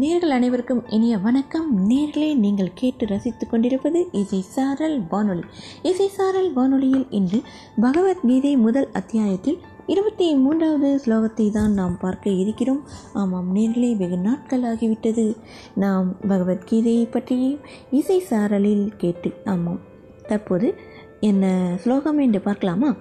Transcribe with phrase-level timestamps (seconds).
[0.00, 1.90] நேர்கள் அனைவருக்கும் இனிய வணக்கம்.
[1.90, 5.40] நேர்களே நீங்கள் கேட்டு ரசித்துக் கொண்டிருப்பது இசை சாரல் வானொலி.
[5.82, 7.42] இசை சாரல் வானொலியில் இன்று
[7.80, 12.82] பகவத்கீதை முதல் அத்தியாயத்தில் இருபத்தி மூன்றாவது ஸ்லோகத்தை தான் நாம் பார்க்க இருக்கிறோம்.
[13.12, 15.36] ஆமாம் நேர்களே வெகு நாட்கள் ஆகிவிட்டது.
[15.74, 17.58] நாம் பகவத்கீதையை பற்றியும்
[17.90, 19.80] இசை சாரலில் கேட்டு ஆமாம்
[20.26, 20.74] தற்போது
[21.20, 22.96] என்ன ஸ்லோகம் என்று பார்க்கலாமா?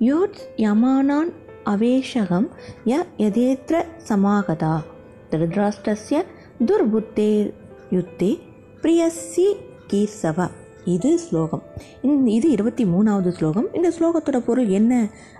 [0.00, 1.32] யோட்ஸ் யமானான்
[1.64, 2.48] அவேஷகம்
[2.84, 4.80] ய யதேத்ர சமாகதா.
[5.30, 6.18] திருதராஷ்டிரஸ்ய
[6.66, 7.50] துர்புத்தேர்
[7.92, 8.30] யுத்தே
[8.82, 9.46] பிரியசி
[9.86, 10.48] கீர்சவ
[10.86, 11.62] இது ஸ்லோகம்
[12.28, 14.92] இது இருபத்தி மூணாவது ஸ்லோகம் இந்த ஸ்லோகத்தோட பொருள் என்ன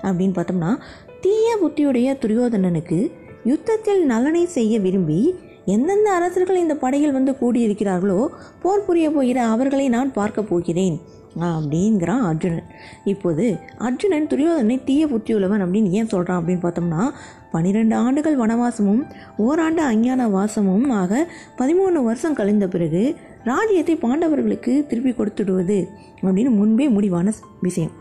[0.02, 0.72] அப்படின்னு பார்த்தோம்னா
[1.20, 2.98] தீய புத்தியுடைய துரியோதனனுக்கு
[3.44, 5.20] யுத்தத்தில் நலனை செய்ய விரும்பி
[5.66, 8.26] எந்தெந்த அரசர்கள் இந்த படையில் வந்து கூடியிருக்கிறார்களோ
[8.62, 10.98] போர் புரிய போகிற அவர்களை நான் பார்க்க போகிறேன்
[11.40, 12.64] அப்படிங்கிறான் அர்ஜுனன்.
[13.04, 17.10] இப்போது அர்ஜுனன் துரியோதனை தீய புத்தியுள்ளவன் அப்படின்னு ஏன் சொல்கிறான் அப்படின்னு பார்த்தோம்னா
[17.52, 19.02] பன்னிரெண்டு ஆண்டுகள் வனவாசமும்
[19.36, 21.26] ஓராண்டு அஞ்ஞான வாசமும் ஆக
[21.58, 25.88] பதிமூணு வருஷம் கழிந்த பிறகு ராஜ்யத்தை பாண்டவர்களுக்கு திருப்பி கொடுத்துடுவது
[26.22, 27.92] அப்படின்னு முன்பே முடிவான விஷயம்.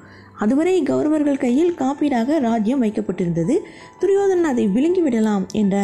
[0.44, 3.56] அதுவரை கௌரவர்கள் கையில் காப்பீடாக ராஜ்யம் வைக்கப்பட்டிருந்தது.
[4.02, 5.76] துரியோதனன் அதை விழுங்கி விடலாம் என்ற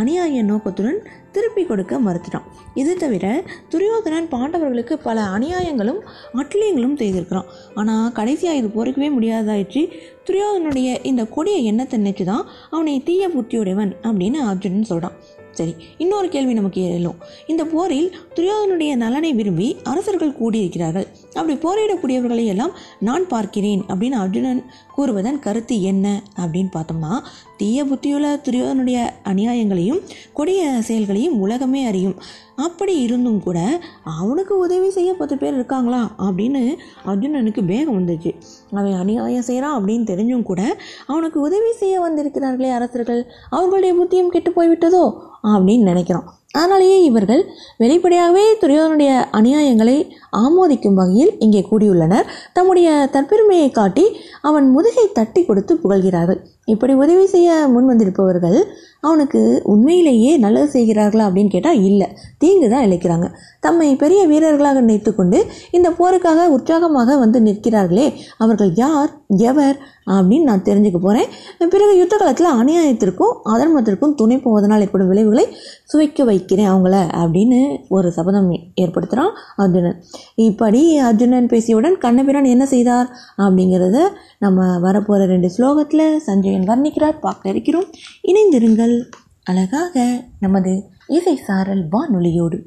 [0.00, 0.98] அநியாய நோக்கத்துடன்
[1.36, 2.48] திருப்பி கொடுக்க மறுத்துட்டான்.
[2.80, 3.26] இது தவிர
[3.72, 6.00] துரியோதனன் பாண்டவர்களுக்கு பல அநியாயங்களும்
[6.42, 7.48] அட்லியங்களும் செய்திருக்கிறான்.
[7.74, 9.82] ஆனால் கடைசியாக இது பொறுக்கவே முடியாதாயிற்று.
[10.28, 15.16] துரியோதனுடைய இந்த கொடிய எண்ணத்தை நினைச்சு தான் அவனை தீய புத்தியுடையவன் அப்படின்னு அர்ஜுனன் சொல்கிறான்
[15.58, 17.18] சரி இன்னொரு கேள்வி நமக்கு எழும்
[17.52, 21.06] இந்த போரில் துரியோதனுடைய நலனை விரும்பி அரசர்கள் கூடியிருக்கிறார்கள்.
[21.34, 24.62] அப்படி போரிடக்கூடியவர்களை எல்லாம் நான் பார்க்கிறேன் அப்படின்னு அர்ஜுனன்
[24.96, 27.12] கூறுவதன் கருத்து என்ன அப்படின்னு பார்த்தோம்னா
[27.56, 30.00] தீய புத்தியுள்ள துரியோதனுடைய அநியாயங்களையும்
[30.32, 32.16] கொடிய செயல்களையும் உலகமே அறியும்.
[32.56, 36.62] அப்படி இருந்தும் கூட அவனுக்கு உதவி செய்ய பத்து பேர் இருக்காங்களா அப்படின்னு
[37.06, 38.32] அர்ஜுனனுக்கு வேகம் வந்துச்சு.
[38.70, 43.22] அவன் அநியாயம் செய்கிறான் அப்படின்னு தெரிஞ்சும் கூட அவனுக்கு உதவி செய்ய வந்திருக்கிறார்களே அரசர்கள்.
[43.50, 45.04] அவர்களுடைய புத்தியும் கெட்டு போய்விட்டதோ?
[45.52, 46.26] அப்படின்னு நினைக்கிறோம்.
[46.52, 47.40] அதனாலேயே இவர்கள்
[47.82, 49.96] வெளிப்படையாகவே துரியோதனுடைய அநியாயங்களை
[50.42, 52.28] ஆமோதிக்கும் வகையில் இங்கே கூடியுள்ளனர்.
[52.56, 54.04] தம்முடைய தற்பெருமையை காட்டி
[54.42, 56.40] அவன் முதுகை தட்டி கொடுத்து புகழ்கிறார்கள்.
[56.64, 58.58] இப்படி உதவி செய்ய முன் வந்திருப்பவர்கள்
[59.00, 59.40] அவனுக்கு
[59.72, 63.26] உண்மையிலேயே நல்லது செய்கிறார்களா அப்படின்னு கேட்டால் இல்லை தீங்கு தான் இழைக்கிறாங்க
[63.60, 65.38] தம்மை பெரிய வீரர்களாக நினைத்து கொண்டு
[65.70, 68.06] இந்த போருக்காக உற்சாகமாக வந்து நிற்கிறார்களே
[68.38, 69.12] அவர்கள் யார்
[69.44, 71.30] எவர் அப்படின்னு நான் தெரிஞ்சுக்க போகிறேன்
[71.70, 75.56] பிறகு யுத்த காலத்தில் அநியாயத்திற்கும் அதர்மத்திற்கும் துணை போவதனால் ஏற்படும் விளைவுகளை
[75.92, 78.50] சுவைக்க வைக்கிறேன் அவங்கள அப்படின்னு ஒரு சபதம்
[78.80, 80.02] ஏற்படுத்துகிறான் அர்ஜுனன்.
[80.34, 83.98] இப்படி அர்ஜுனன் பேசியவுடன் கண்ணபிரான் என்ன செய்தார் அப்படிங்கிறத
[84.38, 87.20] நம்ம வரப்போகிற ரெண்டு ஸ்லோகத்தில் சஞ்சயன் வர்ணிக்கிறார்.
[87.20, 87.84] பார்க்க இருக்கிறோம்.
[88.22, 88.96] இணைந்திருங்கள்.
[89.44, 92.60] அழகாக நமது இசை சாரல் வானொலியோடு.